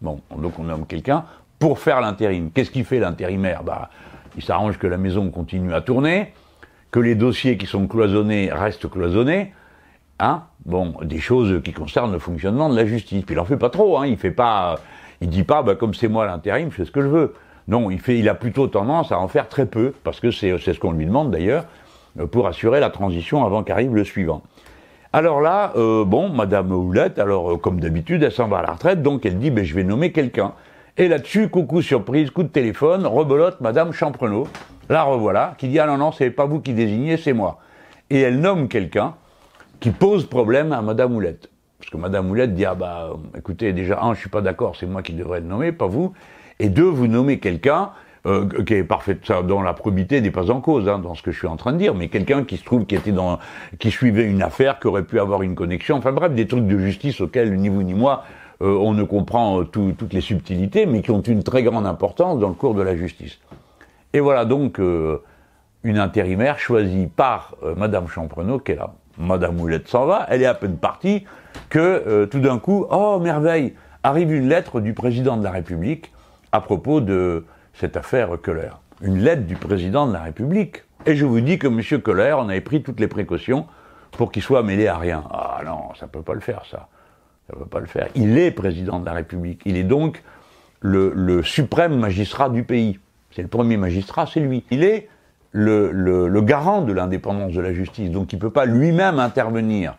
[0.00, 1.24] Bon, donc on nomme quelqu'un
[1.58, 2.50] pour faire l'intérim.
[2.52, 3.62] Qu'est-ce qu'il fait l'intérimaire?
[3.62, 3.90] Bah,
[4.36, 6.32] Il s'arrange que la maison continue à tourner,
[6.90, 9.52] que les dossiers qui sont cloisonnés restent cloisonnés.
[10.22, 13.24] Hein bon, des choses qui concernent le fonctionnement de la justice.
[13.24, 14.76] Puis il en fait pas trop, hein, il fait pas,
[15.22, 17.34] il dit pas, bah, comme c'est moi l'intérim, je fais ce que je veux.
[17.68, 20.58] Non, il fait, il a plutôt tendance à en faire très peu, parce que c'est,
[20.58, 21.64] ce qu'on lui demande d'ailleurs,
[22.18, 24.42] euh, pour assurer la transition avant qu'arrive le suivant.
[25.12, 28.72] Alors là, euh, bon, Madame Houlette, alors euh, comme d'habitude, elle s'en va à la
[28.72, 30.52] retraite, donc elle dit, ben, je vais nommer quelqu'un.
[30.98, 34.48] Et là-dessus, coucou surprise, coup de téléphone, rebelote Madame Champrenaud,
[34.90, 37.58] la revoilà, qui dit ah non non, c'est pas vous qui désignez, c'est moi.
[38.10, 39.14] Et elle nomme quelqu'un
[39.80, 41.50] qui pose problème à Madame Moulette.
[41.78, 44.86] Parce que Madame Moulette dit ah bah écoutez déjà un, je suis pas d'accord, c'est
[44.86, 46.12] moi qui devrais le nommer, pas vous.
[46.58, 47.90] Et deux, vous nommez quelqu'un
[48.26, 49.16] euh, qui est parfait,
[49.48, 51.72] dont la probité n'est pas en cause hein, dans ce que je suis en train
[51.72, 53.38] de dire, mais quelqu'un qui se trouve qui était dans,
[53.78, 56.78] qui suivait une affaire, qui aurait pu avoir une connexion, enfin bref, des trucs de
[56.78, 58.24] justice auxquels ni vous ni moi
[58.62, 62.38] euh, on ne comprend euh, toutes les subtilités, mais qui ont une très grande importance
[62.38, 63.38] dans le cours de la justice.
[64.12, 65.22] Et voilà donc euh,
[65.82, 68.92] une intérimaire choisie par Madame Champrenaud, qui est là.
[69.20, 71.24] Madame Moulette s'en va, elle est à peine partie,
[71.68, 76.12] que tout d'un coup, oh merveille, arrive une lettre du président de la République
[76.52, 78.70] à propos de cette affaire Keller.
[79.02, 80.84] Une lettre du président de la République.
[81.06, 82.02] Et je vous dis que M.
[82.02, 83.66] Keller, on avait pris toutes les précautions
[84.12, 85.24] pour qu'il soit mêlé à rien.
[85.30, 86.88] Ah non, ça peut pas le faire, ça.
[87.46, 88.08] Ça ne peut pas le faire.
[88.14, 89.62] Il est président de la République.
[89.64, 90.22] Il est donc
[90.80, 92.98] le, suprême magistrat du pays.
[93.30, 94.64] C'est le premier magistrat, c'est lui.
[94.70, 95.08] Il est
[95.52, 98.10] le, garant de l'indépendance de la justice.
[98.10, 99.96] Donc il ne peut pas lui-même intervenir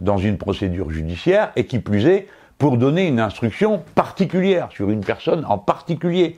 [0.00, 2.26] dans une procédure judiciaire, et qui plus est,
[2.58, 6.36] pour donner une instruction particulière sur une personne en particulier.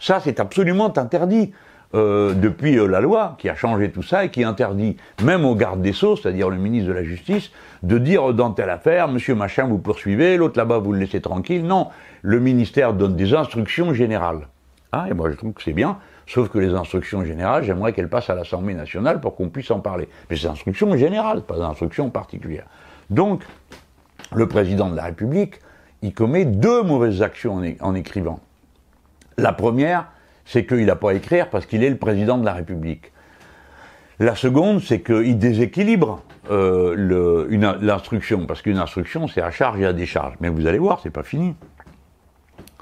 [0.00, 1.52] Ça, c'est absolument interdit.
[1.94, 5.54] Euh, depuis euh, la loi qui a changé tout ça et qui interdit même au
[5.54, 7.52] garde des Sceaux, c'est-à-dire le ministre de la Justice,
[7.84, 11.64] de dire dans telle affaire, monsieur machin, vous poursuivez, l'autre là-bas, vous le laissez tranquille.
[11.64, 11.90] Non,
[12.22, 14.48] le ministère donne des instructions générales.
[14.90, 18.08] Ah, et moi je trouve que c'est bien, sauf que les instructions générales, j'aimerais qu'elles
[18.08, 20.08] passent à l'Assemblée nationale pour qu'on puisse en parler.
[20.30, 22.66] Mais c'est instructions générales, pas d'instructions particulières.
[23.10, 23.42] Donc,
[24.34, 25.60] le président de la République,
[26.02, 28.40] il commet deux mauvaises actions en écrivant.
[29.36, 30.06] La première,
[30.44, 33.12] c'est qu'il n'a pas à écrire parce qu'il est le président de la République.
[34.18, 39.92] La seconde, c'est qu'il déséquilibre euh, l'instruction, parce qu'une instruction, c'est à charge et à
[39.92, 40.34] décharge.
[40.40, 41.54] Mais vous allez voir, c'est pas fini.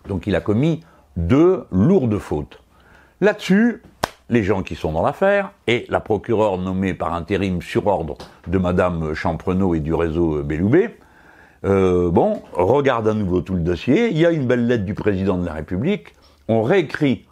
[0.09, 0.81] Donc il a commis
[1.16, 2.62] deux lourdes fautes.
[3.22, 3.80] Là-dessus,
[4.30, 8.58] les gens qui sont dans l'affaire, et la procureure nommée par intérim sur ordre de
[8.58, 10.96] Madame Champrenaud et du réseau Belloubet,
[11.64, 14.94] euh, bon, regarde à nouveau tout le dossier, il y a une belle lettre du
[14.94, 16.16] président de la République,
[16.48, 17.24] on réécrit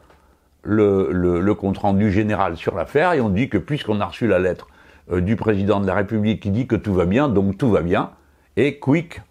[0.63, 4.69] le, compte-rendu général sur l'affaire et on dit que puisqu'on a reçu la lettre
[5.11, 7.83] euh, du président de la République qui dit que tout va bien, donc tout va
[7.83, 8.11] bien,
[8.57, 9.23] et quick,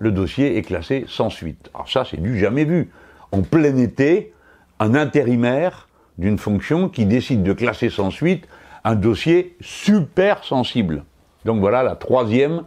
[0.00, 1.70] le dossier est classé sans suite.
[1.72, 2.90] Alors ça, c'est du jamais vu.
[3.32, 4.34] En plein été,
[4.80, 5.83] un intérimaire
[6.18, 8.46] d'une fonction qui décide de classer sans suite
[8.84, 11.04] un dossier super sensible.
[11.44, 12.62] Donc voilà la troisième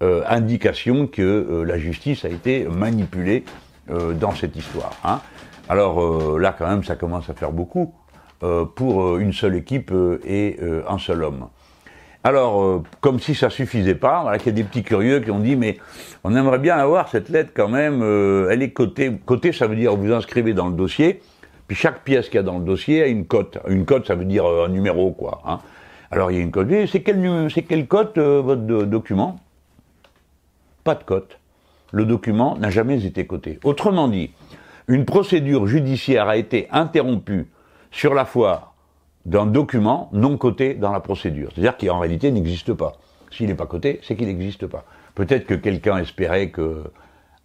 [0.00, 3.44] indication que la justice a été manipulée
[3.88, 4.92] dans cette histoire.
[5.04, 5.20] Hein.
[5.68, 7.94] Alors là, quand même, ça commence à faire beaucoup
[8.74, 9.92] pour une seule équipe
[10.24, 11.48] et un seul homme.
[12.26, 15.30] Alors, euh, comme si ça suffisait pas, voilà qu'il y a des petits curieux qui
[15.30, 15.78] ont dit, mais
[16.24, 19.12] on aimerait bien avoir cette lettre quand même, euh, elle est cotée.
[19.24, 21.20] Cotée, ça veut dire vous inscrivez dans le dossier,
[21.66, 23.58] puis chaque pièce qu'il y a dans le dossier a une cote.
[23.68, 25.42] Une cote, ça veut dire euh, un numéro, quoi.
[25.44, 25.60] Hein.
[26.10, 26.68] Alors, il y a une cote.
[26.86, 29.40] C'est quelle, c'est quelle cote votre document?
[30.84, 31.38] Pas de cote.
[31.92, 33.58] Le document n'a jamais été coté.
[33.64, 34.30] Autrement dit,
[34.88, 37.48] une procédure judiciaire a été interrompue
[37.90, 38.74] sur la foi
[39.24, 41.50] d'un document non coté dans la procédure.
[41.52, 42.92] C'est-à-dire qu'il en réalité n'existe pas.
[43.32, 44.84] S'il n'est pas coté, c'est qu'il n'existe pas.
[45.14, 46.84] Peut-être que quelqu'un espérait que,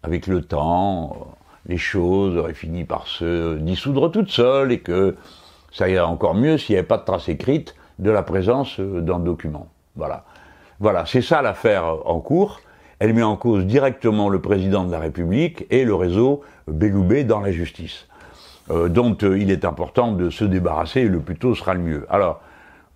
[0.04, 1.36] avec le temps,
[1.68, 5.16] les choses auraient fini par se dissoudre toutes seules et que
[5.72, 9.20] ça irait encore mieux s'il n'y avait pas de trace écrite de la présence d'un
[9.20, 9.68] document.
[9.96, 10.26] Voilà.
[10.80, 12.60] Voilà, c'est ça l'affaire en cours.
[13.00, 17.40] Elle met en cause directement le président de la République et le réseau Belloubet dans
[17.40, 18.08] la justice.
[18.70, 22.06] Euh, dont euh, il est important de se débarrasser, le plus tôt sera le mieux.
[22.10, 22.42] Alors,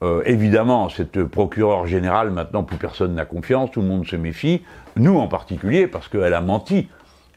[0.04, 4.62] euh, évidemment, cette procureure générale, maintenant, plus personne n'a confiance, tout le monde se méfie,
[4.96, 6.88] nous en particulier, parce qu'elle a menti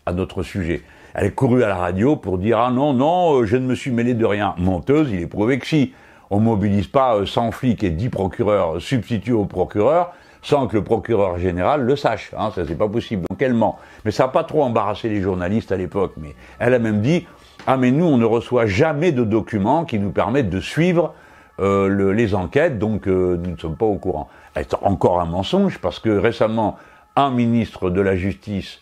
[0.07, 0.83] à notre sujet.
[1.21, 3.91] Elle est courue à la radio pour dire Ah non, non, je ne me suis
[3.91, 4.55] mêlé de rien.
[4.57, 5.93] Menteuse, il est prouvé que si.
[6.31, 11.39] On mobilise pas 100 flics et 10 procureurs substitués au procureur sans que le procureur
[11.39, 12.31] général le sache.
[12.39, 13.25] Hein, ça, c'est pas possible.
[13.29, 13.81] Donc elle ment.
[14.05, 16.13] Mais ça n'a pas trop embarrassé les journalistes à l'époque.
[16.19, 17.27] Mais elle a même dit
[17.67, 21.15] ah mais nous, on ne reçoit jamais de documents qui nous permettent de suivre
[21.59, 24.29] euh, les enquêtes, donc euh, nous ne sommes pas au courant.
[24.55, 26.79] C'est encore un mensonge, parce que récemment,
[27.17, 28.79] un ministre de la Justice,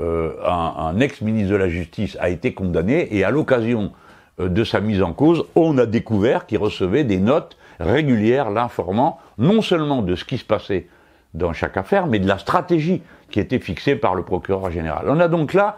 [0.00, 3.92] euh, un, ex-ministre de la Justice a été condamné, et à l'occasion
[4.38, 9.60] de sa mise en cause, on a découvert qu'il recevait des notes régulières l'informant non
[9.60, 10.86] seulement de ce qui se passait
[11.34, 15.06] dans chaque affaire, mais de la stratégie qui était fixée par le procureur général.
[15.08, 15.76] On a donc là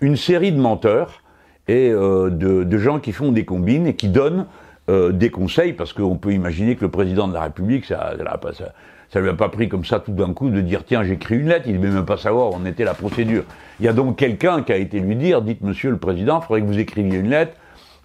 [0.00, 1.22] une série de menteurs
[1.66, 4.46] et euh, de, gens qui font des combines et qui donnent
[4.90, 8.52] euh, des conseils, parce qu'on peut imaginer que le président de la République, ça, ça,
[8.52, 8.72] ça,
[9.14, 11.46] ça lui a pas pris comme ça tout d'un coup de dire tiens j'écris une
[11.46, 13.44] lettre, il ne devait même pas savoir où en était la procédure.
[13.78, 16.44] Il y a donc quelqu'un qui a été lui dire dites Monsieur le Président, il
[16.44, 17.52] faudrait que vous écriviez une lettre,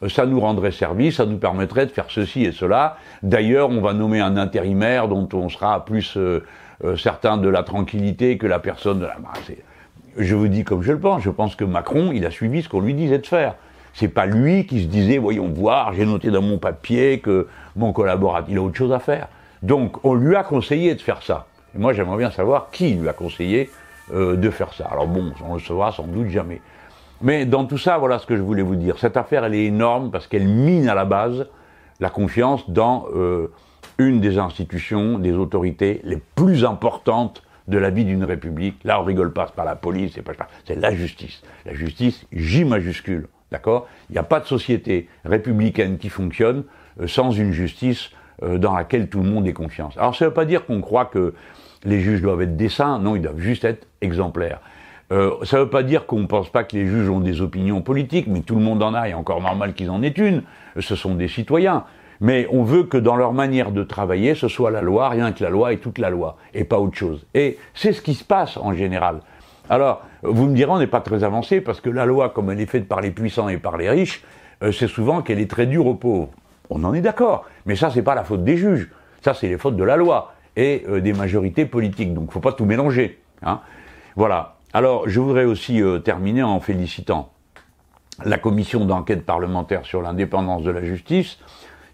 [0.03, 2.97] euh, ça nous rendrait service, ça nous permettrait de faire ceci et cela.
[3.23, 6.43] D'ailleurs, on va nommer un intérimaire dont on sera plus euh,
[6.83, 9.17] euh certain de la tranquillité que la personne de la.
[10.15, 12.69] Je vous dis comme je le pense, je pense que Macron, il a suivi ce
[12.69, 13.55] qu'on lui disait de faire.
[13.95, 17.93] C'est pas lui qui se disait, voyons voir, j'ai noté dans mon papier que mon
[17.93, 19.27] collaborateur, il a autre chose à faire.
[19.61, 21.47] Donc, on lui a conseillé de faire ça.
[21.75, 23.69] Moi, j'aimerais bien savoir qui lui a conseillé
[24.11, 24.87] euh, de faire ça.
[24.91, 26.61] Alors bon, on le saura sans doute jamais.
[27.21, 28.97] Mais dans tout ça, voilà ce que je voulais vous dire.
[28.97, 31.47] Cette affaire, elle est énorme parce qu'elle mine à la base
[31.99, 33.51] la confiance dans euh,
[33.97, 38.79] une des institutions, des autorités les plus importantes de la vie d'une république.
[38.83, 40.33] Là, on rigole pas, c'est pas la police, c'est pas
[40.65, 41.43] c'est la justice.
[41.65, 43.87] La justice, J majuscule, d'accord?
[44.09, 46.63] Il n'y a pas de société républicaine qui fonctionne
[46.99, 48.09] euh, sans une justice
[48.41, 49.97] dans laquelle tout le monde ait confiance.
[49.97, 51.33] Alors, ça ne veut pas dire qu'on croit que
[51.83, 54.59] les juges doivent être des saints, non, ils doivent juste être exemplaires.
[55.11, 57.41] Euh, ça ne veut pas dire qu'on ne pense pas que les juges ont des
[57.41, 60.43] opinions politiques, mais tout le monde en a, et encore normal qu'ils en aient une.
[60.79, 61.83] Ce sont des citoyens
[62.21, 65.43] mais on veut que dans leur manière de travailler, ce soit la loi, rien que
[65.43, 67.25] la loi et toute la loi, et pas autre chose.
[67.33, 69.21] Et c'est ce qui se passe en général.
[69.69, 72.59] Alors, vous me direz, on n'est pas très avancé, parce que la loi, comme elle
[72.59, 74.23] est faite par les puissants et par les riches,
[74.63, 76.29] euh, c'est souvent qu'elle est très dure aux pauvres.
[76.69, 78.89] On en est d'accord, mais ça, c'est pas la faute des juges.
[79.21, 82.13] Ça, c'est les fautes de la loi et euh, des majorités politiques.
[82.13, 83.19] Donc, faut pas tout mélanger.
[83.41, 83.61] Hein.
[84.15, 84.57] Voilà.
[84.73, 87.31] Alors, je voudrais aussi euh, terminer en félicitant
[88.23, 91.39] la commission d'enquête parlementaire sur l'indépendance de la justice,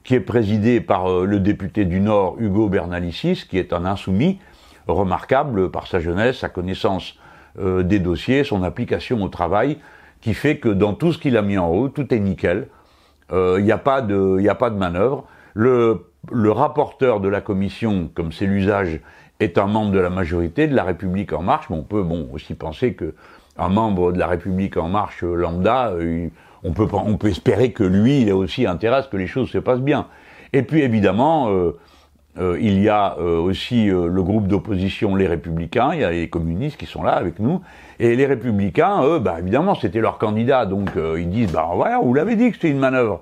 [0.04, 4.40] qui est présidé par euh, le député du Nord Hugo Bernalicis, qui est un insoumis
[4.88, 7.18] remarquable par sa jeunesse, sa connaissance
[7.58, 9.78] des dossiers, son application au travail,
[10.20, 12.68] qui fait que dans tout ce qu'il a mis en haut, tout est nickel.
[13.32, 15.26] Il euh, n'y a pas de, a pas de manœuvre.
[15.54, 19.00] Le, le rapporteur de la commission, comme c'est l'usage,
[19.40, 21.70] est un membre de la majorité de la République en marche.
[21.70, 23.14] Mais on peut bon aussi penser que
[23.58, 25.94] un membre de la République en marche lambda,
[26.64, 29.28] on peut, on peut espérer que lui, il a aussi intérêt à ce que les
[29.28, 30.08] choses se passent bien.
[30.52, 31.78] Et puis évidemment, euh,
[32.38, 36.30] euh, il y a euh, aussi le groupe d'opposition, les Républicains, il y a les
[36.30, 37.62] communistes qui sont là avec nous,
[38.00, 41.70] et les Républicains, eux, bah, évidemment, c'était leur candidat, donc ils disent, bah
[42.02, 43.22] vous l'avez dit que c'était une manœuvre.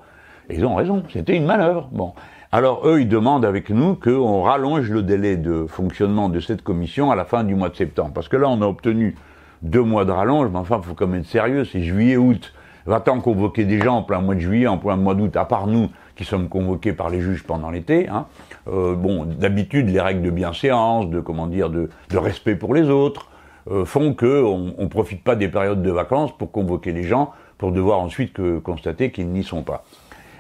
[0.50, 1.90] Et ils ont raison, c'était une manœuvre.
[1.92, 2.14] Bon.
[2.52, 7.10] Alors eux, ils demandent avec nous qu'on rallonge le délai de fonctionnement de cette commission
[7.10, 8.12] à la fin du mois de septembre.
[8.14, 9.16] Parce que là, on a obtenu
[9.64, 12.54] deux mois de rallonge, mais enfin, il faut quand même être sérieux, c'est juillet-août.
[12.86, 15.68] Va-t-on convoquer des gens en plein mois de juillet, en plein mois d'août, à part
[15.68, 18.10] nous, qui sommes convoqués par les juges pendant l'été.
[18.10, 18.26] Hein.
[18.68, 23.30] Euh, bon, d'habitude, les règles de bienséance, de comment dire, de, respect pour les autres,
[23.72, 27.72] euh, font que on, profite pas des périodes de vacances pour convoquer les gens, pour
[27.72, 29.84] devoir ensuite constater qu'ils n'y sont pas.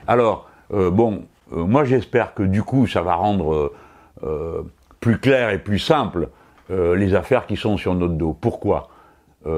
[0.08, 3.72] Alors, euh, bon, moi j'espère que du coup, ça va rendre
[5.00, 6.30] plus clair et plus simple
[6.70, 8.36] les affaires qui sont sur notre dos.
[8.40, 8.90] Pourquoi?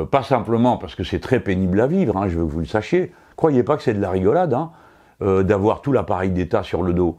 [0.09, 2.65] Pas simplement parce que c'est très pénible à vivre, hein, je veux que vous le
[2.65, 3.13] sachiez.
[3.35, 4.53] Croyez pas que c'est de la rigolade.
[4.53, 4.71] Hein.
[5.21, 7.17] Euh, d'avoir tout l'appareil d'État sur le dos.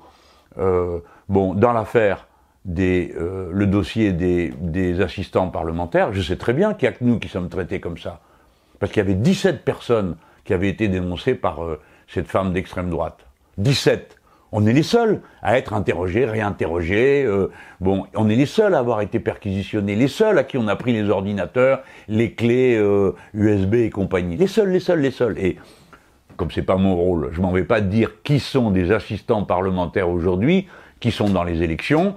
[0.58, 0.98] Euh,
[1.30, 2.28] bon, dans l'affaire
[2.66, 6.98] des, euh, le dossier des, des, assistants parlementaires, je sais très bien qu'il n'y a
[6.98, 8.20] que nous qui sommes traités comme ça.
[8.78, 11.60] Parce qu'il y avait 17 personnes qui avaient été dénoncées par
[12.08, 13.26] cette femme d'extrême droite.
[13.58, 14.18] 17
[14.52, 17.28] on est les seuls à être interrogés, réinterrogés.
[17.80, 20.76] bon, on est les seuls à avoir été perquisitionnés, les seuls à qui on a
[20.76, 22.80] pris les ordinateurs, les clés
[23.34, 24.36] USB et compagnie.
[24.36, 25.36] Les seuls, les seuls, les seuls.
[25.38, 25.58] Et
[26.36, 30.08] comme c'est pas mon rôle, je m'en vais pas dire qui sont des assistants parlementaires
[30.08, 30.68] aujourd'hui,
[31.00, 32.14] qui sont dans les élections,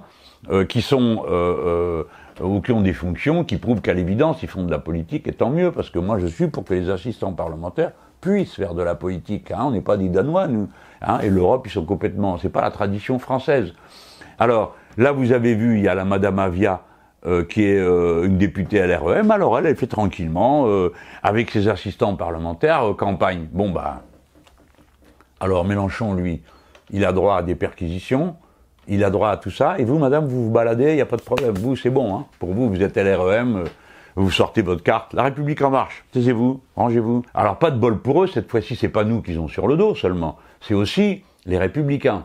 [0.48, 2.04] euh, qui sont euh,
[2.40, 5.28] euh, ou qui ont des fonctions, qui prouvent qu'à l'évidence ils font de la politique,
[5.28, 8.72] et tant mieux, parce que moi je suis pour que les assistants parlementaires puissent faire
[8.72, 9.50] de la politique.
[9.50, 10.68] Hein, on n'est pas des Danois, nous.
[11.02, 12.38] Hein, et l'Europe, ils sont complètement.
[12.38, 13.74] C'est pas la tradition française.
[14.38, 16.82] Alors là, vous avez vu, il y a la Madame Avia.
[17.50, 20.66] qui est une députée à l'REM, alors elle, elle fait tranquillement,
[21.22, 23.46] avec ses assistants parlementaires, campagne.
[23.52, 24.04] Bon, bah,
[25.38, 26.40] alors Mélenchon, lui,
[26.90, 28.36] il a droit à des perquisitions,
[28.88, 31.06] il a droit à tout ça, et vous, madame, vous vous baladez, il n'y a
[31.06, 31.54] pas de problème.
[31.54, 32.26] Vous, c'est bon, hein.
[32.38, 33.64] Pour vous, vous êtes LREM, euh,
[34.16, 35.14] vous sortez votre carte.
[35.14, 36.04] La République en marche.
[36.12, 37.22] Taisez-vous, rangez-vous.
[37.34, 39.76] Alors, pas de bol pour eux, cette fois-ci, c'est pas nous qu'ils ont sur le
[39.76, 40.36] dos seulement.
[40.60, 42.24] C'est aussi les Républicains.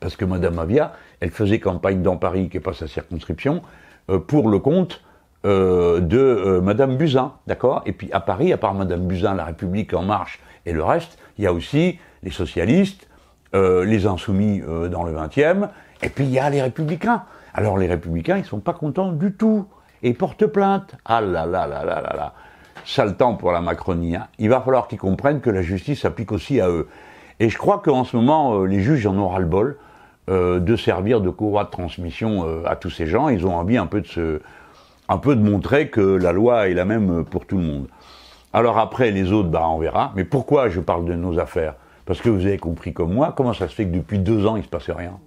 [0.00, 3.62] Parce que madame Avia, elle faisait campagne dans Paris, qui n'est pas sa circonscription,
[4.10, 5.02] euh, pour le compte
[5.46, 7.82] euh, de madame Buzyn, d'accord?
[7.86, 11.18] Et puis à Paris, à part madame Buzyn, la République en marche et le reste,
[11.38, 13.08] il y a aussi les socialistes,
[13.54, 15.68] euh, les insoumis euh, dans le 20e,
[16.02, 17.24] et puis il y a les républicains.
[17.52, 19.66] Alors les républicains, ils sont pas contents du tout,
[20.02, 20.94] et portent plainte.
[21.04, 22.32] Ah là là là là là là
[22.84, 24.16] Sale temps pour la Macronie.
[24.16, 24.28] Hein.
[24.38, 26.88] Il va falloir qu'ils comprennent que la justice s'applique aussi à eux.
[27.40, 29.76] Et je crois qu'en ce moment, euh, les juges en ont ras-le-bol
[30.28, 33.28] de servir de courroie de transmission à tous ces gens.
[33.28, 34.40] Ils ont envie un peu de se,
[35.08, 37.88] un peu de montrer que la loi est la même pour tout le monde.
[38.52, 40.12] Alors après, les autres, bah, on verra.
[40.14, 41.74] Mais pourquoi je parle de nos affaires?
[42.10, 44.56] Parce que vous avez compris comme moi, comment ça se fait que depuis deux ans,
[44.56, 45.20] il ne se passait rien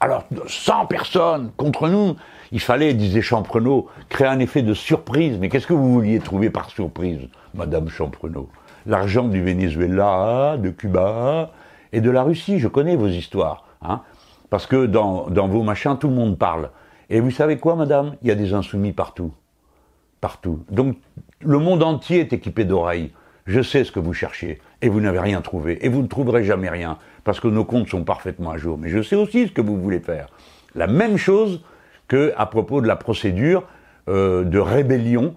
[0.00, 2.16] Alors, 100 personnes contre nous
[2.50, 5.36] Il fallait, disait Champrenault, créer un effet de surprise.
[5.38, 8.48] Mais qu'est-ce que vous vouliez trouver par surprise, Madame Champrenault
[8.86, 11.50] L'argent du Venezuela, de Cuba
[11.92, 12.58] et de la Russie.
[12.58, 13.66] Je connais vos histoires.
[13.82, 14.00] Hein
[14.48, 16.70] Parce que dans, dans vos machins, tout le monde parle.
[17.10, 18.16] Et vous savez quoi, madame?
[18.22, 19.30] Il y a des insoumis partout
[20.22, 20.64] partout.
[20.70, 20.96] Donc
[21.40, 23.10] le monde entier est équipé d'oreilles.
[23.46, 26.44] Je sais ce que vous cherchez, et vous n'avez rien trouvé, et vous ne trouverez
[26.44, 28.78] jamais rien, parce que nos comptes sont parfaitement à jour.
[28.78, 30.28] Mais je sais aussi ce que vous voulez faire.
[30.74, 31.62] La même chose
[32.08, 33.64] que à propos de la procédure
[34.08, 35.34] euh, de rébellion,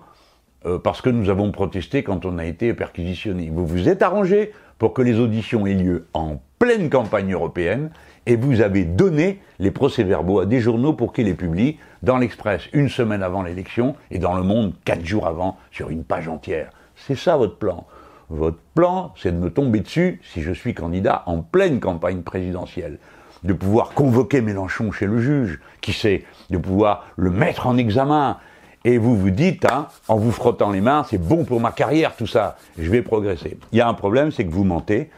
[0.66, 3.50] euh, parce que nous avons protesté quand on a été perquisitionné.
[3.54, 7.90] Vous vous êtes arrangé pour que les auditions aient lieu en pleine campagne européenne,
[8.26, 12.70] et vous avez donné les procès-verbaux à des journaux pour qu'ils les publient dans l'Express
[12.72, 16.70] une semaine avant l'élection et dans Le Monde quatre jours avant sur une page entière.
[16.96, 17.86] C'est ça votre plan.
[18.30, 23.00] Votre plan, c'est de me tomber dessus si je suis candidat en pleine campagne présidentielle.
[23.44, 28.38] De pouvoir convoquer Mélenchon chez le juge, qui sait, de pouvoir le mettre en examen.
[28.86, 32.16] Et vous vous dites, hein, en vous frottant les mains, c'est bon pour ma carrière
[32.16, 33.58] tout ça, je vais progresser.
[33.72, 35.10] Il y a un problème, c'est que vous mentez,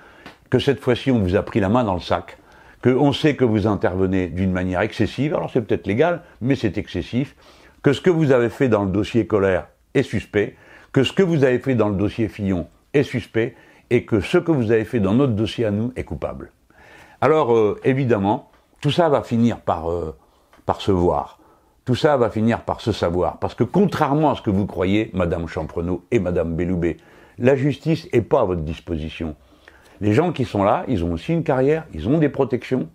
[0.49, 2.37] que cette fois-ci on vous a pris la main dans le sac,
[2.83, 7.35] qu'on sait que vous intervenez d'une manière excessive, alors c'est peut-être légal, mais c'est excessif,
[7.81, 10.55] que ce que vous avez fait dans le dossier Colère est suspect,
[10.91, 13.55] que ce que vous avez fait dans le dossier Fillon est suspect,
[13.91, 16.51] et que ce que vous avez fait dans notre dossier à nous est coupable.
[17.21, 18.49] Alors, euh, évidemment,
[18.81, 20.15] tout ça va finir par, euh,
[20.65, 21.39] par se voir.
[21.85, 23.37] Tout ça va finir par se savoir.
[23.37, 26.97] Parce que contrairement à ce que vous croyez, Madame Champrenault et Madame Belloubet,
[27.37, 29.35] la justice n'est pas à votre disposition.
[30.01, 32.89] Les gens qui sont là, ils ont aussi une carrière, ils ont des protections,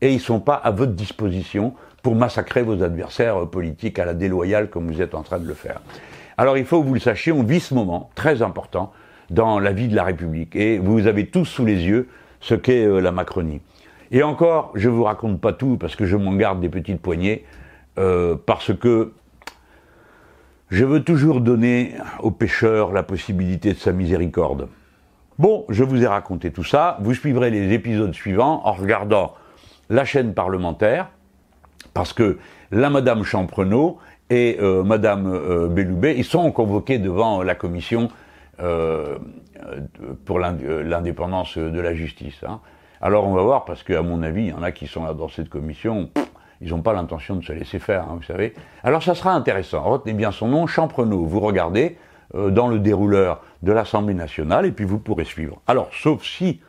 [0.00, 4.14] et ils ne sont pas à votre disposition pour massacrer vos adversaires politiques à la
[4.14, 5.80] déloyale comme vous êtes en train de le faire.
[6.36, 8.92] Alors il faut que vous le sachiez, on vit ce moment très important
[9.30, 12.08] dans la vie de la République, et vous avez tous sous les yeux
[12.40, 13.60] ce qu'est euh, la Macronie.
[14.10, 17.00] Et encore, je ne vous raconte pas tout parce que je m'en garde des petites
[17.00, 17.44] poignées,
[17.98, 19.12] euh, parce que
[20.70, 24.68] je veux toujours donner aux pécheurs la possibilité de sa miséricorde.
[25.38, 26.98] Bon, je vous ai raconté tout ça.
[27.00, 29.34] Vous suivrez les épisodes suivants en regardant
[29.90, 31.08] la chaîne parlementaire,
[31.92, 32.38] parce que
[32.70, 33.98] la Madame Champrenault
[34.30, 38.08] et euh, Madame Belloubet, ils sont convoqués devant la commission
[40.24, 42.42] pour l'indépendance de la justice.
[42.46, 42.60] Hein.
[43.00, 45.14] Alors on va voir, parce qu'à mon avis, il y en a qui sont là
[45.14, 46.10] dans cette commission,
[46.60, 48.54] ils n'ont pas l'intention de se laisser faire, hein, vous savez.
[48.82, 49.82] Alors ça sera intéressant.
[49.82, 51.26] Retenez bien son nom, Champrenaud.
[51.26, 51.98] Vous regardez
[52.34, 55.60] euh, dans le dérouleur de l'Assemblée nationale et puis vous pourrez suivre.
[55.66, 56.60] Alors, sauf si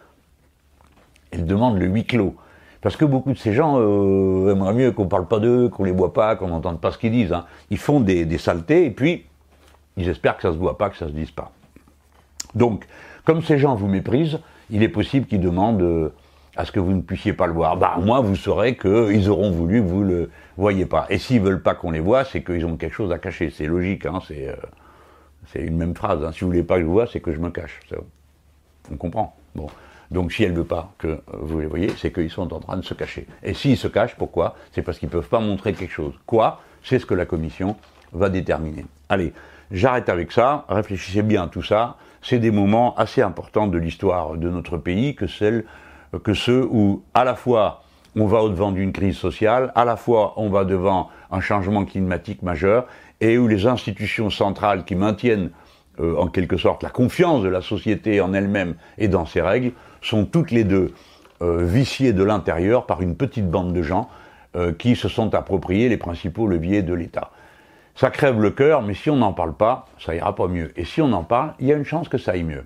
[1.31, 2.35] elle demande le huis clos.
[2.81, 5.91] Parce que beaucoup de ces gens euh, aimeraient mieux qu'on parle pas d'eux, qu'on les
[5.91, 7.33] voit pas, qu'on n'entende pas ce qu'ils disent.
[7.33, 7.45] Hein.
[7.71, 9.25] Ils font des, saletés et puis
[9.97, 11.51] ils espèrent que ça se voit pas, que ça se dise pas.
[12.53, 12.85] Donc,
[13.23, 14.39] comme ces gens vous méprisent,
[14.69, 16.09] il est possible qu'ils demandent euh,
[16.55, 17.77] à ce que vous ne puissiez pas le voir.
[17.77, 21.05] Bah, moi, vous saurez qu'ils auront voulu que vous le voyez pas.
[21.09, 23.49] Et s'ils veulent pas qu'on les voit, c'est qu'ils ont quelque chose à cacher.
[23.49, 24.55] C'est logique, hein, c'est euh,
[25.51, 26.23] c'est une même phrase.
[26.23, 26.31] Hein.
[26.33, 27.79] Si vous voulez pas que je vous vois, c'est que je me cache.
[28.91, 29.35] On comprend.
[29.55, 29.67] Bon.
[30.11, 32.77] Donc si elle ne veut pas que vous les voyez, c'est qu'ils sont en train
[32.77, 33.27] de se cacher.
[33.43, 34.55] Et s'ils se cachent, pourquoi?
[34.71, 36.13] C'est parce qu'ils ne peuvent pas montrer quelque chose.
[36.25, 36.61] Quoi?
[36.83, 37.75] C'est ce que la commission
[38.13, 38.85] va déterminer.
[39.09, 39.33] Allez,
[39.71, 41.97] j'arrête avec ça, réfléchissez bien à tout ça.
[42.27, 47.35] C'est des moments assez importants de l'histoire de notre pays que, ceux où à la
[47.35, 47.83] fois
[48.15, 52.41] on va au-devant d'une crise sociale, à la fois on va devant un changement climatique
[52.41, 52.87] majeur,
[53.21, 55.51] et où les institutions centrales qui maintiennent
[55.99, 59.73] euh, en quelque sorte la confiance de la société en elle-même et dans ses règles,
[60.01, 60.95] sont toutes les deux
[61.43, 64.09] euh, viciées de l'intérieur par une petite bande de gens
[64.55, 67.29] euh, qui se sont appropriés les principaux leviers de l'État.
[67.95, 70.77] Ça crève le cœur, mais si on n'en parle pas, ça ira pas mieux.
[70.77, 72.65] Et si on en parle, il y a une chance que ça aille mieux.